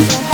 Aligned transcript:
Música 0.00 0.29